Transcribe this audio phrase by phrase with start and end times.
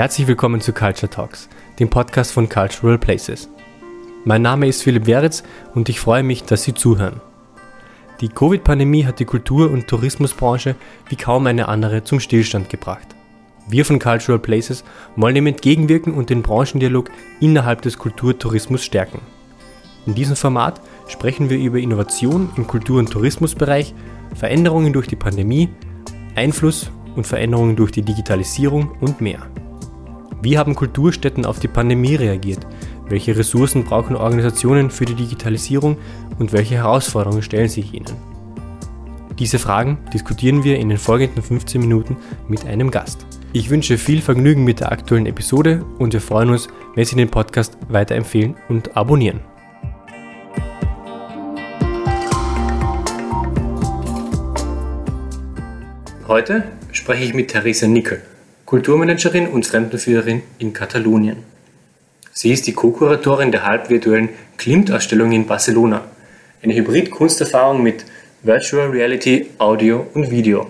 [0.00, 3.50] Herzlich willkommen zu Culture Talks, dem Podcast von Cultural Places.
[4.24, 5.42] Mein Name ist Philipp Weritz
[5.74, 7.20] und ich freue mich, dass Sie zuhören.
[8.22, 10.74] Die Covid-Pandemie hat die Kultur- und Tourismusbranche
[11.10, 13.08] wie kaum eine andere zum Stillstand gebracht.
[13.68, 14.84] Wir von Cultural Places
[15.16, 19.20] wollen dem entgegenwirken und den Branchendialog innerhalb des Kulturtourismus stärken.
[20.06, 23.94] In diesem Format sprechen wir über Innovation im Kultur- und Tourismusbereich,
[24.34, 25.68] Veränderungen durch die Pandemie,
[26.36, 29.40] Einfluss und Veränderungen durch die Digitalisierung und mehr.
[30.42, 32.66] Wie haben Kulturstätten auf die Pandemie reagiert?
[33.08, 35.98] Welche Ressourcen brauchen Organisationen für die Digitalisierung
[36.38, 38.16] und welche Herausforderungen stellen sich ihnen?
[39.38, 42.16] Diese Fragen diskutieren wir in den folgenden 15 Minuten
[42.48, 43.26] mit einem Gast.
[43.52, 47.30] Ich wünsche viel Vergnügen mit der aktuellen Episode und wir freuen uns, wenn Sie den
[47.30, 49.40] Podcast weiterempfehlen und abonnieren.
[56.26, 58.22] Heute spreche ich mit Theresa Nickel,
[58.70, 61.38] Kulturmanagerin und Fremdenführerin in Katalonien.
[62.32, 66.04] Sie ist die Co-Kuratorin der halbvirtuellen Klimt-Ausstellung in Barcelona,
[66.62, 68.04] eine Hybrid-Kunsterfahrung mit
[68.44, 70.68] Virtual Reality, Audio und Video.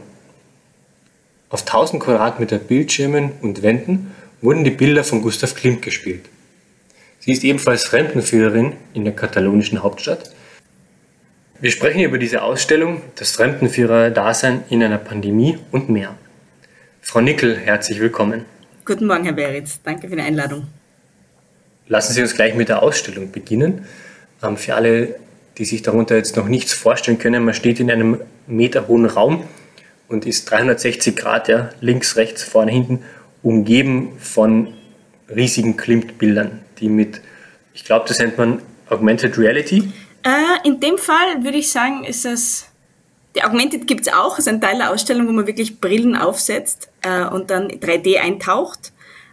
[1.51, 6.25] Auf 1000 Quadratmeter Bildschirmen und Wänden wurden die Bilder von Gustav Klimt gespielt.
[7.19, 10.31] Sie ist ebenfalls Fremdenführerin in der katalonischen Hauptstadt.
[11.61, 16.17] Wir sprechen über diese Ausstellung, das Fremdenführer-Dasein in einer Pandemie und mehr.
[17.03, 18.45] Frau Nickel, herzlich willkommen.
[18.85, 19.81] Guten Morgen, Herr Beritz.
[19.83, 20.69] Danke für die Einladung.
[21.89, 23.85] Lassen Sie uns gleich mit der Ausstellung beginnen.
[24.43, 25.17] Ähm, für alle,
[25.59, 29.45] die sich darunter jetzt noch nichts vorstellen können, man steht in einem meterhohen Raum
[30.09, 33.03] und ist 360 Grad, ja, links, rechts, vorne, hinten,
[33.43, 34.75] umgeben von
[35.35, 37.21] riesigen Klimt-Bildern, die mit,
[37.75, 39.91] ich glaube, das nennt man Augmented Reality.
[40.23, 42.70] Äh, in dem Fall würde ich sagen, ist es
[43.37, 46.91] die Augmented gibt es auch, ist ein Teil der Ausstellung, wo man wirklich Brillen aufsetzt
[47.03, 48.93] äh, und dann 3D eintaucht.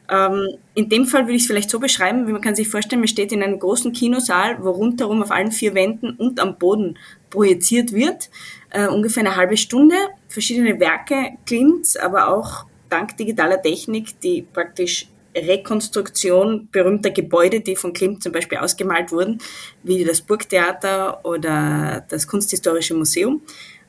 [0.10, 3.02] Ähm, in dem Fall würde ich es vielleicht so beschreiben, wie man kann sich vorstellen,
[3.02, 6.98] man steht in einem großen Kinosaal, wo rundherum auf allen vier Wänden und am Boden
[7.30, 8.30] projiziert wird.
[8.70, 9.96] Äh, ungefähr eine halbe Stunde,
[10.28, 17.94] verschiedene Werke Klimts, aber auch dank digitaler Technik, die praktisch Rekonstruktion berühmter Gebäude, die von
[17.94, 19.40] Klimt zum Beispiel ausgemalt wurden,
[19.84, 23.42] wie das Burgtheater oder das Kunsthistorische Museum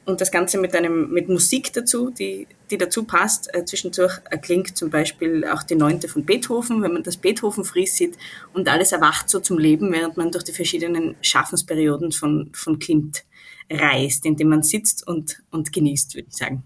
[0.08, 3.54] und das Ganze mit einem mit Musik dazu, die, die dazu passt.
[3.54, 8.16] Äh, zwischendurch erklingt zum Beispiel auch die Neunte von Beethoven, wenn man das Beethoven-Fries sieht
[8.54, 13.24] und alles erwacht so zum Leben, während man durch die verschiedenen Schaffensperioden von, von Klimt
[13.70, 16.62] reist, indem man sitzt und, und genießt, würde ich sagen.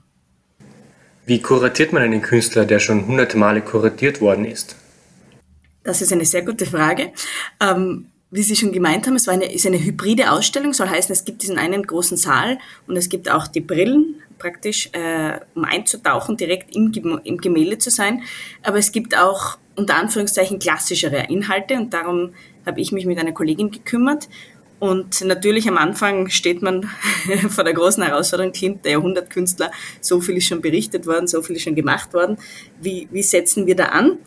[1.26, 4.76] Wie kuratiert man einen Künstler, der schon hunderte Male kuratiert worden ist?
[5.82, 7.12] Das ist eine sehr gute Frage.
[7.60, 11.12] Ähm, wie Sie schon gemeint haben, es war eine, ist eine hybride Ausstellung, soll heißen,
[11.12, 15.64] es gibt diesen einen großen Saal und es gibt auch die Brillen praktisch, äh, um
[15.64, 16.90] einzutauchen, direkt im,
[17.24, 18.22] im Gemälde zu sein.
[18.62, 22.32] Aber es gibt auch unter Anführungszeichen klassischere Inhalte und darum
[22.64, 24.28] habe ich mich mit einer Kollegin gekümmert.
[24.78, 26.90] Und natürlich am Anfang steht man
[27.50, 29.70] vor der großen Herausforderung, Kind, der Jahrhundertkünstler,
[30.00, 32.38] so viel ist schon berichtet worden, so viel ist schon gemacht worden.
[32.80, 34.18] Wie, wie setzen wir da an?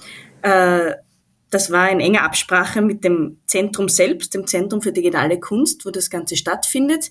[0.43, 0.93] Äh,
[1.55, 5.89] das war in enger Absprache mit dem Zentrum selbst, dem Zentrum für digitale Kunst, wo
[5.89, 7.09] das Ganze stattfindet.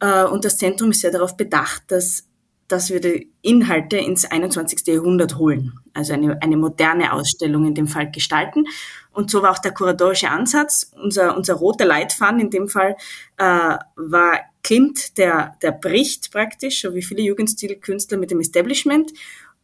[0.00, 2.24] Äh, und das Zentrum ist sehr darauf bedacht, dass,
[2.68, 4.86] dass wir die Inhalte ins 21.
[4.86, 5.80] Jahrhundert holen.
[5.94, 8.66] Also eine, eine moderne Ausstellung in dem Fall gestalten.
[9.12, 10.92] Und so war auch der kuratorische Ansatz.
[11.02, 12.96] Unser, unser roter Leitfaden in dem Fall
[13.38, 19.14] äh, war Klimt, der, der bricht praktisch, so wie viele Jugendstilkünstler mit dem Establishment.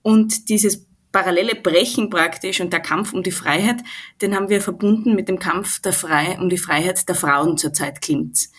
[0.00, 3.82] Und dieses parallele Brechen praktisch und der Kampf um die Freiheit,
[4.20, 7.72] den haben wir verbunden mit dem Kampf der Frei um die Freiheit der Frauen zur
[7.72, 8.50] Zeit Klimts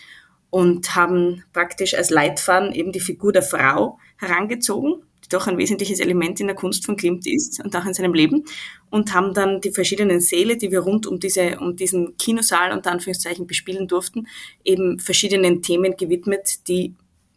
[0.54, 6.00] und haben praktisch als Leitfaden eben die Figur der Frau herangezogen, die doch ein wesentliches
[6.00, 8.44] Element in der Kunst von Klimt ist und auch in seinem Leben.
[8.92, 12.92] Und haben dann die verschiedenen Säle, die wir rund um diese um diesen Kinosaal unter
[12.92, 14.28] Anführungszeichen bespielen durften,
[14.64, 16.94] eben verschiedenen Themen gewidmet, die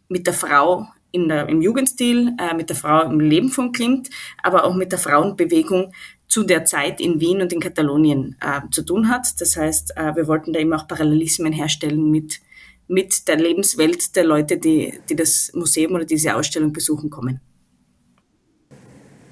[0.09, 0.87] mit der Frau
[1.17, 4.09] in der, im Jugendstil, äh, mit der Frau im Leben von Klimt,
[4.41, 5.91] aber auch mit der Frauenbewegung
[6.27, 9.39] zu der Zeit in Wien und in Katalonien äh, zu tun hat.
[9.41, 12.39] Das heißt, äh, wir wollten da eben auch Parallelismen herstellen mit,
[12.87, 17.41] mit der Lebenswelt der Leute, die, die das Museum oder diese Ausstellung besuchen kommen.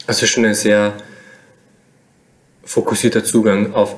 [0.07, 0.97] Also schon ein sehr
[2.63, 3.95] fokussierter Zugang auf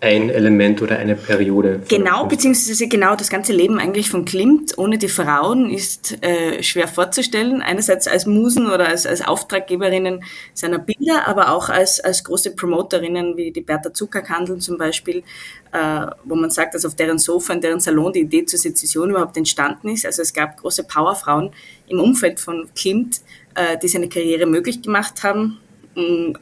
[0.00, 1.80] ein Element oder eine Periode.
[1.88, 6.86] Genau, beziehungsweise genau das ganze Leben eigentlich von Klimt ohne die Frauen ist äh, schwer
[6.86, 7.62] vorzustellen.
[7.62, 10.22] Einerseits als Musen oder als, als Auftraggeberinnen
[10.54, 15.24] seiner Bilder, aber auch als, als große Promoterinnen wie die Bertha Zuckerkandel zum Beispiel,
[15.72, 19.10] äh, wo man sagt, dass auf deren Sofa, in deren Salon die Idee zur Sezession
[19.10, 20.06] überhaupt entstanden ist.
[20.06, 21.50] Also es gab große Powerfrauen
[21.88, 23.20] im Umfeld von Klimt,
[23.56, 25.58] äh, die seine Karriere möglich gemacht haben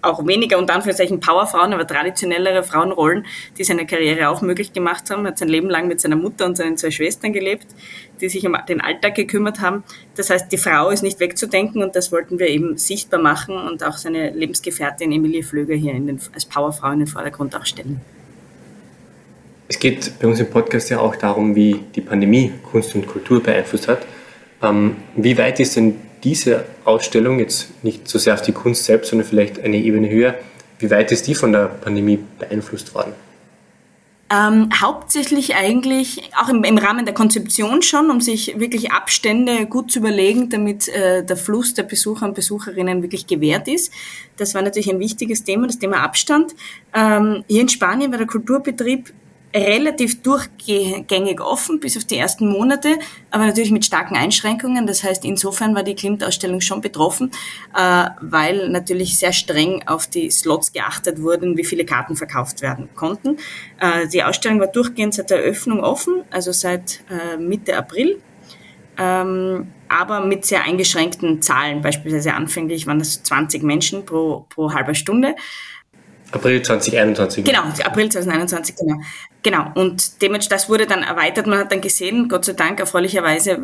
[0.03, 3.27] auch weniger unter Anführungszeichen Powerfrauen, aber traditionellere Frauenrollen,
[3.59, 5.25] die seine Karriere auch möglich gemacht haben.
[5.25, 7.67] Er hat sein Leben lang mit seiner Mutter und seinen zwei Schwestern gelebt,
[8.21, 9.85] die sich um den Alltag gekümmert haben.
[10.15, 13.85] Das heißt, die Frau ist nicht wegzudenken und das wollten wir eben sichtbar machen und
[13.85, 18.01] auch seine Lebensgefährtin Emilie Flöger hier den, als Powerfrau in den Vordergrund auch stellen.
[19.69, 23.43] Es geht bei uns im Podcast ja auch darum, wie die Pandemie Kunst und Kultur
[23.43, 24.07] beeinflusst hat.
[24.63, 25.97] Ähm, wie weit ist denn
[26.27, 30.35] diese Ausstellung jetzt nicht so sehr auf die Kunst selbst, sondern vielleicht eine Ebene höher,
[30.81, 33.13] wie weit ist die von der Pandemie beeinflusst worden?
[34.29, 39.93] Ähm, hauptsächlich eigentlich auch im, im, Rahmen der Konzeption schon, um sich wirklich Abstände gut
[39.93, 43.93] zu überlegen, damit äh, der Fluss der Besucher und Besucherinnen wirklich gewährt ist.
[44.37, 46.57] Das war natürlich ein wichtiges Thema, das Thema Abstand.
[46.93, 49.13] Ähm, hier in Spanien war der Kulturbetrieb
[49.55, 52.99] relativ durchgängig offen, bis auf die ersten Monate,
[53.31, 54.87] aber natürlich mit starken Einschränkungen.
[54.87, 57.31] Das heißt, insofern war die Klimt-Ausstellung schon betroffen,
[57.75, 62.89] äh, weil natürlich sehr streng auf die Slots geachtet wurden, wie viele Karten verkauft werden
[62.95, 63.39] konnten.
[63.81, 68.21] Äh, die Ausstellung war durchgehend seit der Eröffnung offen, also seit äh, Mitte April.
[68.99, 71.83] Ähm, aber mit sehr eingeschränkten Zahlen.
[71.83, 75.37] Beispielsweise anfänglich waren das 20 Menschen pro, pro halber Stunde.
[76.33, 77.45] April 2021.
[77.45, 79.01] Genau, April 2021, genau.
[79.43, 81.47] Genau, und dementsprechend, das wurde dann erweitert.
[81.47, 83.57] Man hat dann gesehen, Gott sei Dank, erfreulicherweise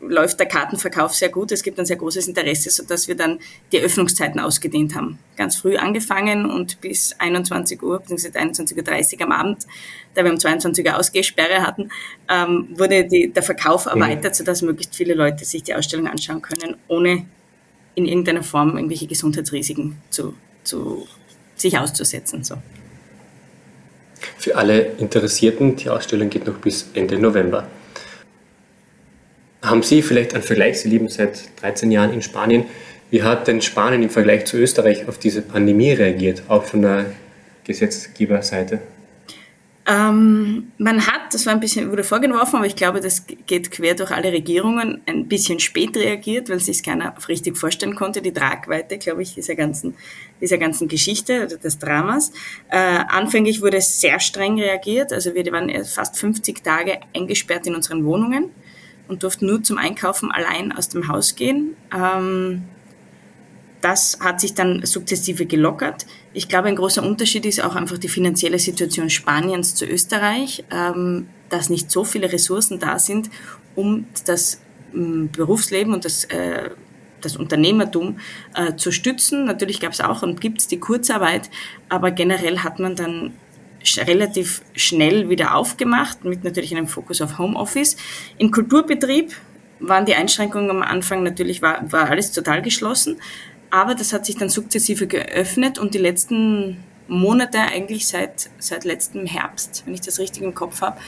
[0.00, 1.50] läuft der Kartenverkauf sehr gut.
[1.50, 3.40] Es gibt ein sehr großes Interesse, sodass wir dann
[3.72, 5.18] die Öffnungszeiten ausgedehnt haben.
[5.36, 9.66] Ganz früh angefangen und bis 21 Uhr, beziehungsweise 21.30 Uhr am Abend,
[10.14, 11.90] da wir um 22 Uhr Ausgehsperre hatten,
[12.30, 14.00] ähm, wurde die, der Verkauf mhm.
[14.00, 14.36] erweitert, mhm.
[14.36, 17.26] sodass möglichst viele Leute sich die Ausstellung anschauen können, ohne
[17.96, 21.08] in irgendeiner Form irgendwelche Gesundheitsrisiken zu, zu
[21.56, 22.44] sich auszusetzen.
[22.44, 22.56] So.
[24.38, 27.66] Für alle Interessierten, die Ausstellung geht noch bis Ende November.
[29.62, 30.80] Haben Sie vielleicht einen Vergleich?
[30.80, 32.66] Sie leben seit 13 Jahren in Spanien.
[33.10, 37.06] Wie hat denn Spanien im Vergleich zu Österreich auf diese Pandemie reagiert, auch von der
[37.64, 38.80] Gesetzgeberseite?
[39.88, 43.94] Ähm, man hat, das war ein bisschen, wurde vorgeworfen, aber ich glaube, das geht quer
[43.94, 48.98] durch alle Regierungen, ein bisschen spät reagiert, weil sich keiner richtig vorstellen konnte, die Tragweite,
[48.98, 49.94] glaube ich, dieser ganzen,
[50.40, 52.32] dieser ganzen Geschichte, also des Dramas.
[52.68, 58.04] Äh, anfänglich wurde sehr streng reagiert, also wir waren fast 50 Tage eingesperrt in unseren
[58.04, 58.50] Wohnungen
[59.06, 61.76] und durften nur zum Einkaufen allein aus dem Haus gehen.
[61.94, 62.64] Ähm,
[63.80, 66.06] das hat sich dann sukzessive gelockert.
[66.32, 71.28] Ich glaube, ein großer Unterschied ist auch einfach die finanzielle Situation Spaniens zu Österreich, ähm,
[71.48, 73.30] dass nicht so viele Ressourcen da sind,
[73.74, 74.60] um das
[74.94, 76.70] ähm, Berufsleben und das, äh,
[77.20, 78.18] das Unternehmertum
[78.54, 79.44] äh, zu stützen.
[79.44, 81.50] Natürlich gab es auch und gibt es die Kurzarbeit,
[81.88, 83.32] aber generell hat man dann
[83.98, 87.96] relativ schnell wieder aufgemacht, mit natürlich einem Fokus auf Homeoffice.
[88.36, 89.32] Im Kulturbetrieb
[89.78, 93.18] waren die Einschränkungen am Anfang natürlich, war, war alles total geschlossen.
[93.70, 99.26] Aber das hat sich dann sukzessive geöffnet und die letzten Monate, eigentlich seit, seit letztem
[99.26, 100.98] Herbst, wenn ich das richtig im Kopf habe,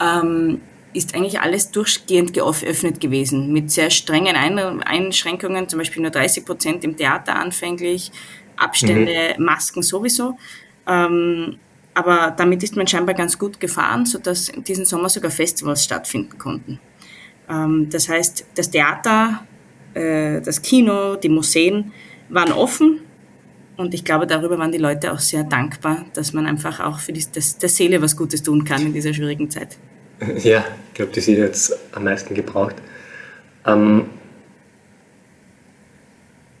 [0.00, 0.60] ähm,
[0.94, 6.84] ist eigentlich alles durchgehend geöffnet gewesen, mit sehr strengen Einschränkungen, zum Beispiel nur 30 Prozent
[6.84, 8.12] im Theater anfänglich,
[8.56, 9.44] Abstände, mhm.
[9.44, 10.36] Masken sowieso.
[10.86, 11.58] Ähm,
[11.94, 16.78] aber damit ist man scheinbar ganz gut gefahren, sodass diesen Sommer sogar Festivals stattfinden konnten.
[17.48, 19.46] Ähm, das heißt, das Theater
[19.94, 21.92] äh, das Kino, die Museen
[22.28, 23.00] waren offen
[23.76, 27.12] und ich glaube, darüber waren die Leute auch sehr dankbar, dass man einfach auch für
[27.12, 29.76] die, das, der Seele was Gutes tun kann in dieser schwierigen Zeit.
[30.44, 32.76] Ja, ich glaube, die sind jetzt am meisten gebraucht.
[33.66, 34.04] Ähm,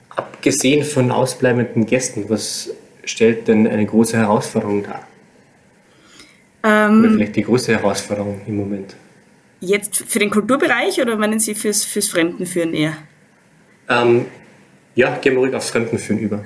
[0.08, 2.70] abgesehen von ausbleibenden Gästen, was
[3.04, 5.06] stellt denn eine große Herausforderung dar?
[6.64, 8.96] Ähm, Oder vielleicht die größte Herausforderung im Moment?
[9.60, 12.96] Jetzt für den Kulturbereich oder meinen Sie fürs, fürs Fremdenführen eher?
[13.88, 14.26] Ähm,
[14.94, 16.44] ja, gehen wir ruhig aufs Fremdenführen über.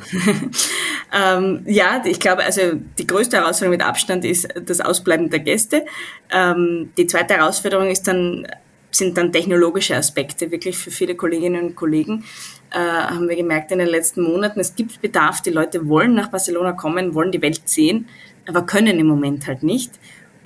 [1.12, 2.60] ähm, ja, ich glaube, also
[2.98, 5.84] die größte Herausforderung mit Abstand ist das Ausbleiben der Gäste.
[6.30, 8.46] Ähm, die zweite Herausforderung ist dann,
[8.92, 10.52] sind dann technologische Aspekte.
[10.52, 12.24] Wirklich für viele Kolleginnen und Kollegen
[12.70, 15.40] äh, haben wir gemerkt in den letzten Monaten, es gibt Bedarf.
[15.42, 18.08] Die Leute wollen nach Barcelona kommen, wollen die Welt sehen,
[18.46, 19.92] aber können im Moment halt nicht.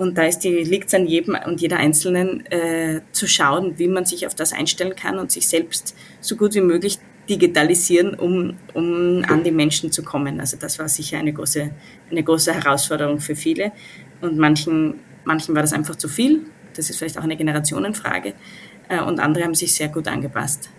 [0.00, 4.26] Und da liegt es an jedem und jeder Einzelnen äh, zu schauen, wie man sich
[4.26, 9.45] auf das einstellen kann und sich selbst so gut wie möglich digitalisieren, um, um an
[9.45, 10.40] die Menschen zu kommen.
[10.40, 11.71] Also das war sicher eine große,
[12.11, 13.73] eine große Herausforderung für viele.
[14.23, 14.95] Und manchen,
[15.26, 16.47] manchen war das einfach zu viel.
[16.75, 18.33] Das ist vielleicht auch eine Generationenfrage.
[18.88, 20.71] Äh, und andere haben sich sehr gut angepasst.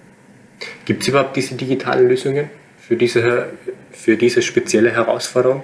[0.84, 2.50] Gibt es überhaupt diese digitalen Lösungen
[2.80, 3.50] für diese,
[3.92, 5.62] für diese spezielle Herausforderung?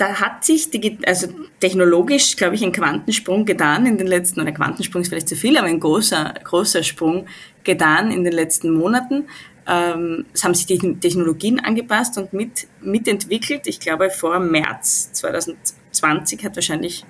[0.00, 1.28] Da hat sich die, also
[1.60, 5.58] technologisch, glaube ich, ein Quantensprung getan in den letzten, oder Quantensprung ist vielleicht zu viel,
[5.58, 7.26] aber ein großer, großer Sprung
[7.64, 9.26] getan in den letzten Monaten.
[9.66, 13.66] Ähm, es haben sich die Technologien angepasst und mit, mitentwickelt.
[13.66, 17.04] Ich glaube, vor März 2020 hat wahrscheinlich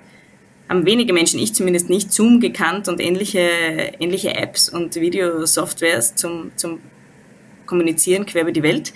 [0.67, 3.39] haben wenige Menschen, ich zumindest nicht, Zoom gekannt und ähnliche,
[3.99, 6.79] ähnliche Apps und Videosoftwares zum, zum
[7.65, 8.91] Kommunizieren quer über die Welt.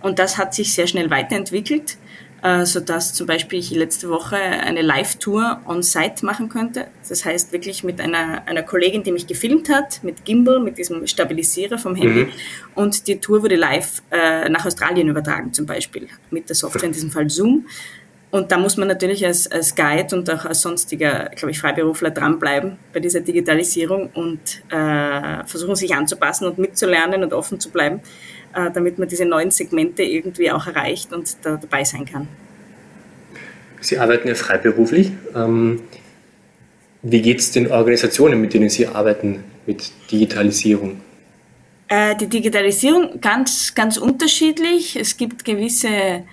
[0.00, 1.98] Und das hat sich sehr schnell weiterentwickelt,
[2.44, 6.88] äh, sodass zum Beispiel ich letzte Woche eine Live-Tour on-site machen könnte.
[7.08, 11.06] Das heißt wirklich mit einer, einer Kollegin, die mich gefilmt hat, mit Gimbal, mit diesem
[11.06, 12.24] Stabilisierer vom Handy.
[12.24, 12.32] Mhm.
[12.74, 16.92] Und die Tour wurde live äh, nach Australien übertragen zum Beispiel, mit der Software, in
[16.92, 17.66] diesem Fall Zoom.
[18.30, 22.10] Und da muss man natürlich als, als Guide und auch als sonstiger, glaube ich, Freiberufler
[22.10, 28.02] dranbleiben bei dieser Digitalisierung und äh, versuchen, sich anzupassen und mitzulernen und offen zu bleiben,
[28.54, 32.28] damit man diese neuen Segmente irgendwie auch erreicht und da dabei sein kann.
[33.80, 35.10] Sie arbeiten ja freiberuflich.
[35.34, 35.80] Ähm,
[37.02, 41.00] wie geht es den Organisationen, mit denen Sie arbeiten, mit Digitalisierung?
[41.88, 44.96] Äh, die Digitalisierung ganz, ganz unterschiedlich.
[44.96, 46.24] Es gibt gewisse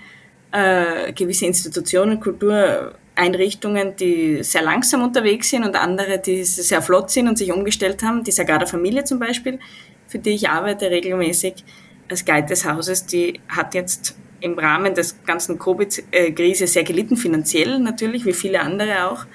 [0.51, 7.27] äh, gewisse Institutionen, Kultureinrichtungen, die sehr langsam unterwegs sind und andere, die sehr flott sind
[7.27, 8.23] und sich umgestellt haben.
[8.23, 9.59] Die Sagrada Familie zum Beispiel,
[10.07, 11.63] für die ich arbeite regelmäßig
[12.11, 17.79] als Guide des Hauses, die hat jetzt im Rahmen des ganzen Covid-Krise sehr gelitten, finanziell
[17.79, 19.25] natürlich, wie viele andere auch,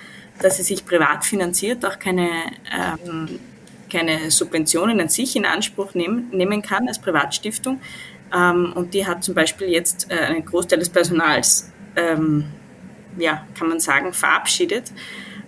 [0.41, 2.29] dass sie sich privat finanziert, auch keine,
[2.71, 3.41] ähm,
[3.91, 7.81] keine Subventionen an sich in Anspruch nehmen, nehmen kann als Privatstiftung.
[8.35, 12.45] Ähm, und die hat zum Beispiel jetzt äh, einen Großteil des Personals, ähm,
[13.17, 14.93] ja, kann man sagen, verabschiedet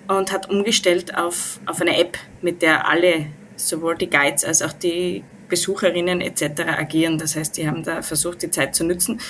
[0.07, 4.73] und hat umgestellt auf, auf eine App, mit der alle, sowohl die Guides als auch
[4.73, 6.63] die Besucherinnen etc.
[6.79, 7.19] agieren.
[7.19, 9.21] Das heißt, die haben da versucht, die Zeit zu nutzen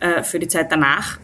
[0.00, 1.18] äh, für die Zeit danach.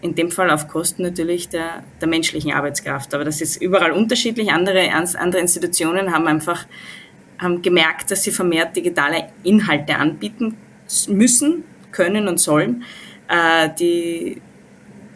[0.00, 3.14] In dem Fall auf Kosten natürlich der, der menschlichen Arbeitskraft.
[3.14, 4.50] Aber das ist überall unterschiedlich.
[4.50, 6.66] Andere, andere Institutionen haben einfach
[7.38, 10.56] haben gemerkt, dass sie vermehrt digitale Inhalte anbieten
[11.08, 12.84] müssen, können und sollen,
[13.28, 14.40] äh, die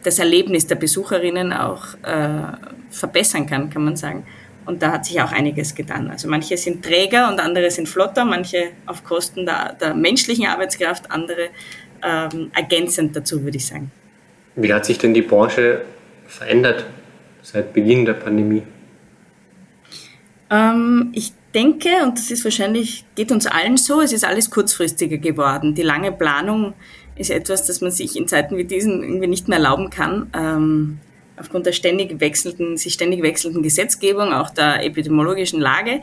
[0.03, 2.43] das Erlebnis der Besucherinnen auch äh,
[2.91, 4.25] verbessern kann, kann man sagen.
[4.67, 6.11] Und da hat sich auch einiges getan.
[6.11, 11.11] Also manche sind träger und andere sind flotter, manche auf Kosten der, der menschlichen Arbeitskraft,
[11.11, 11.49] andere
[12.05, 13.91] ähm, ergänzend dazu, würde ich sagen.
[14.57, 15.83] Wie hat sich denn die Branche
[16.27, 16.87] verändert
[17.43, 18.63] seit Beginn der Pandemie?
[20.51, 25.19] Ähm, ich denke, und das ist wahrscheinlich, geht uns allen so, es ist alles kurzfristiger
[25.19, 25.75] geworden.
[25.75, 26.75] Die lange Planung
[27.17, 30.31] ist etwas, das man sich in Zeiten wie diesen irgendwie nicht mehr erlauben kann.
[30.35, 30.99] Ähm,
[31.37, 36.01] aufgrund der ständig wechselnden, sich ständig wechselnden Gesetzgebung, auch der epidemiologischen Lage.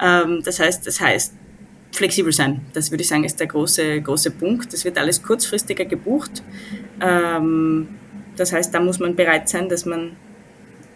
[0.00, 1.34] Ähm, das heißt, das heißt,
[1.92, 2.60] flexibel sein.
[2.72, 4.72] Das würde ich sagen, ist der große, große Punkt.
[4.72, 6.42] Das wird alles kurzfristiger gebucht.
[7.00, 7.88] Ähm,
[8.36, 10.16] das heißt, da muss man bereit sein, dass man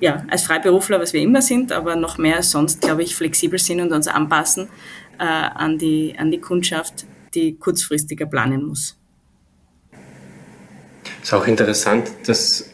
[0.00, 3.80] ja, als Freiberufler, was wir immer sind, aber noch mehr sonst, glaube ich, flexibel sind
[3.80, 4.68] und uns anpassen
[5.18, 8.96] äh, an, die, an die Kundschaft, die kurzfristiger planen muss.
[11.20, 12.70] Es ist auch interessant, dass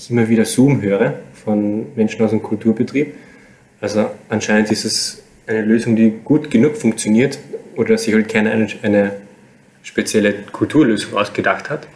[0.00, 3.14] ich immer wieder Zoom höre von Menschen aus dem Kulturbetrieb.
[3.80, 7.38] Also anscheinend ist es eine Lösung, die gut genug funktioniert
[7.76, 9.12] oder sich halt keiner eine, eine
[9.82, 11.86] spezielle Kulturlösung ausgedacht hat.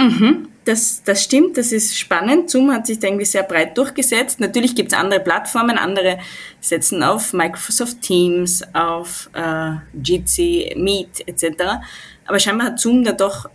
[0.00, 2.50] Mhm das, das stimmt, das ist spannend.
[2.50, 4.40] Zoom hat sich da irgendwie sehr breit durchgesetzt.
[4.40, 6.18] Natürlich gibt es andere Plattformen, andere
[6.60, 11.64] setzen auf Microsoft Teams, auf äh, Jitsi, Meet etc.
[12.26, 13.48] Aber scheinbar hat Zoom da doch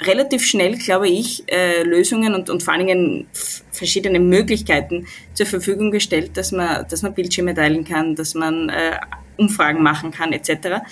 [0.00, 3.26] relativ schnell, glaube ich, äh, Lösungen und, und vor allen Dingen
[3.70, 8.98] verschiedene Möglichkeiten zur Verfügung gestellt, dass man, dass man Bildschirme teilen kann, dass man äh,
[9.36, 10.82] Umfragen machen kann etc.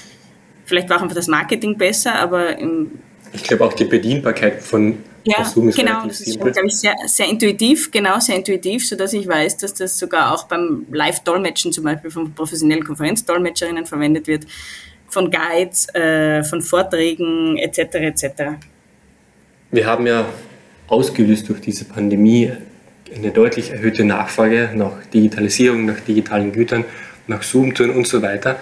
[0.65, 2.91] Vielleicht war auch einfach das Marketing besser, aber im
[3.33, 6.95] ich glaube auch die Bedienbarkeit von ja, Zoom ist genau, das ist, glaube ich, sehr,
[7.07, 11.85] sehr intuitiv, genau, sehr intuitiv, sodass ich weiß, dass das sogar auch beim Live-Dolmetschen zum
[11.85, 14.47] Beispiel von professionellen Konferenzdolmetscherinnen verwendet wird,
[15.09, 17.95] von Guides, äh, von Vorträgen etc.
[17.95, 18.25] etc.
[19.71, 20.27] Wir haben ja
[20.87, 22.53] ausgelöst durch diese Pandemie
[23.15, 26.85] eine deutlich erhöhte Nachfrage nach Digitalisierung, nach digitalen Gütern,
[27.27, 28.59] nach Zoom-Touren und so weiter.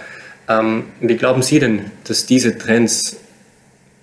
[0.48, 3.18] Ähm, wie glauben Sie denn, dass diese Trends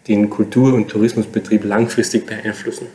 [0.07, 2.87] den Kultur- und Tourismusbetrieb langfristig beeinflussen?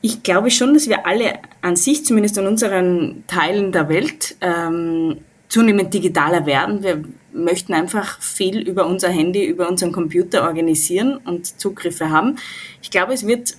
[0.00, 5.18] Ich glaube schon, dass wir alle an sich, zumindest in unseren Teilen der Welt, ähm,
[5.52, 6.82] zunehmend digitaler werden.
[6.82, 12.36] Wir möchten einfach viel über unser Handy, über unseren Computer organisieren und Zugriffe haben.
[12.80, 13.54] Ich glaube, es wird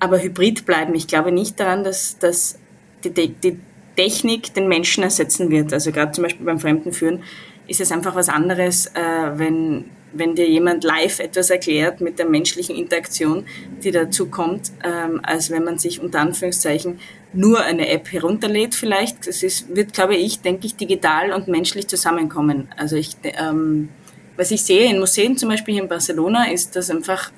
[0.00, 0.92] aber hybrid bleiben.
[0.96, 2.58] Ich glaube nicht daran, dass, dass
[3.04, 3.60] die, die
[3.94, 5.72] Technik den Menschen ersetzen wird.
[5.72, 7.22] Also gerade zum Beispiel beim Fremdenführen
[7.68, 12.26] ist es einfach was anderes, äh, wenn wenn dir jemand live etwas erklärt mit der
[12.26, 13.46] menschlichen Interaktion,
[13.84, 16.98] die dazu kommt, ähm, als wenn man sich unter Anführungszeichen
[17.32, 19.26] nur eine App herunterlädt vielleicht.
[19.26, 22.68] Es ist, wird, glaube ich, denke ich, digital und menschlich zusammenkommen.
[22.76, 23.88] Also ich, ähm,
[24.36, 27.30] was ich sehe in Museen, zum Beispiel hier in Barcelona, ist, dass einfach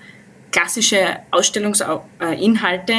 [0.50, 2.94] klassische Ausstellungsinhalte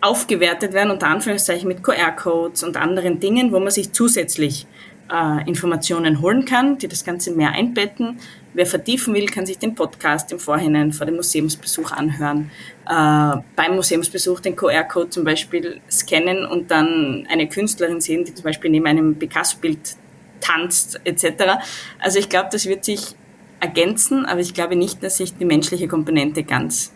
[0.00, 4.66] aufgewertet werden, unter Anführungszeichen mit QR-Codes und anderen Dingen, wo man sich zusätzlich
[5.10, 8.18] äh, Informationen holen kann, die das Ganze mehr einbetten.
[8.54, 12.50] Wer vertiefen will, kann sich den Podcast im Vorhinein vor dem Museumsbesuch anhören.
[12.86, 18.44] Äh, beim Museumsbesuch den QR-Code zum Beispiel scannen und dann eine Künstlerin sehen, die zum
[18.44, 19.96] Beispiel neben einem Picasso-Bild
[20.40, 21.60] tanzt etc.
[21.98, 23.14] Also ich glaube, das wird sich
[23.60, 26.92] ergänzen, aber ich glaube nicht, dass sich die menschliche Komponente ganz,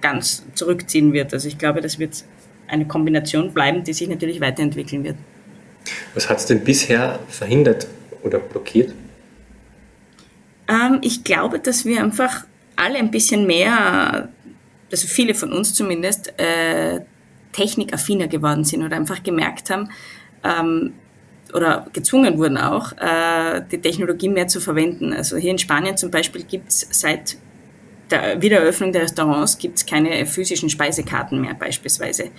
[0.00, 1.32] ganz zurückziehen wird.
[1.34, 2.24] Also ich glaube, das wird
[2.66, 5.16] eine Kombination bleiben, die sich natürlich weiterentwickeln wird.
[6.14, 7.86] Was hat es denn bisher verhindert
[8.22, 8.92] oder blockiert?
[10.68, 12.44] Ähm, ich glaube, dass wir einfach
[12.76, 14.28] alle ein bisschen mehr,
[14.90, 17.00] also viele von uns zumindest, äh,
[17.52, 19.90] technikaffiner geworden sind oder einfach gemerkt haben,
[20.44, 20.92] ähm,
[21.52, 25.12] oder gezwungen wurden auch, äh, die Technologie mehr zu verwenden.
[25.12, 27.36] Also hier in Spanien zum Beispiel gibt es seit
[28.10, 32.30] der Wiedereröffnung der Restaurants gibt es keine physischen Speisekarten mehr beispielsweise.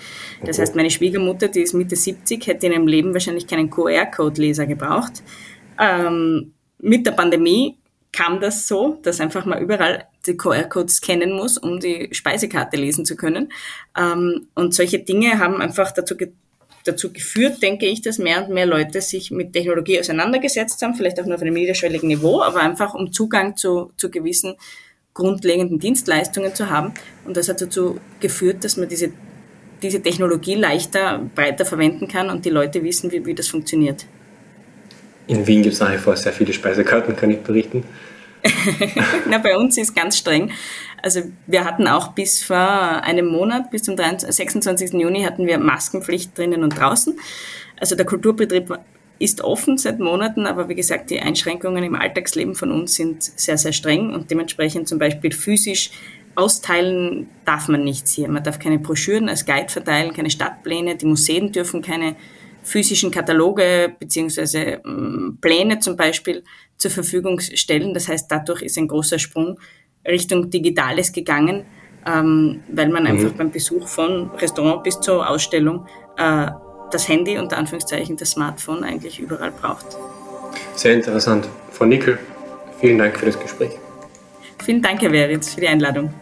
[0.43, 4.65] Das heißt, meine Schwiegermutter, die ist Mitte 70, hätte in ihrem Leben wahrscheinlich keinen QR-Code-Leser
[4.65, 5.23] gebraucht.
[5.79, 7.77] Ähm, mit der Pandemie
[8.11, 13.05] kam das so, dass einfach mal überall die QR-Codes scannen muss, um die Speisekarte lesen
[13.05, 13.51] zu können.
[13.97, 16.31] Ähm, und solche Dinge haben einfach dazu, ge
[16.83, 21.19] dazu geführt, denke ich, dass mehr und mehr Leute sich mit Technologie auseinandergesetzt haben, vielleicht
[21.19, 24.55] auch nur auf einem niederschwelligen Niveau, aber einfach um Zugang zu, zu gewissen
[25.13, 26.94] grundlegenden Dienstleistungen zu haben.
[27.25, 29.12] Und das hat dazu geführt, dass man diese,
[29.82, 34.06] diese Technologie leichter, breiter verwenden kann und die Leute wissen, wie, wie das funktioniert.
[35.27, 37.84] In Wien gibt es nach wie vor sehr viele Speisekarten, kann ich berichten.
[39.30, 40.51] Na, bei uns ist ganz streng.
[41.01, 44.94] Also wir hatten auch bis vor einem Monat, bis zum 26.
[44.94, 47.20] Juni, hatten wir Maskenpflicht drinnen und draußen.
[47.80, 48.77] Also der Kulturbetrieb
[49.21, 53.57] ist offen seit Monaten, aber wie gesagt, die Einschränkungen im Alltagsleben von uns sind sehr,
[53.57, 55.91] sehr streng und dementsprechend zum Beispiel physisch
[56.34, 58.27] austeilen darf man nichts hier.
[58.29, 62.15] Man darf keine Broschüren als Guide verteilen, keine Stadtpläne, die Museen dürfen keine
[62.63, 66.43] physischen Kataloge beziehungsweise ähm, Pläne zum Beispiel
[66.77, 67.93] zur Verfügung stellen.
[67.93, 69.60] Das heißt, dadurch ist ein großer Sprung
[70.07, 71.65] Richtung Digitales gegangen,
[72.07, 73.10] ähm, weil man mhm.
[73.10, 75.86] einfach beim Besuch von Restaurant bis zur Ausstellung
[76.17, 76.47] äh,
[76.93, 79.86] das Handy, unter Anführungszeichen das Smartphone, eigentlich überall braucht.
[80.75, 81.47] Sehr interessant.
[81.71, 82.19] Frau Nickel,
[82.80, 83.71] vielen Dank für das Gespräch.
[84.63, 86.13] Vielen Dank, Herr Weritz, für die Einladung.